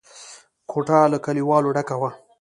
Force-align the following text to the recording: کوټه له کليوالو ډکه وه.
کوټه 0.71 0.99
له 1.11 1.17
کليوالو 1.25 1.73
ډکه 1.75 1.95
وه. 2.01 2.09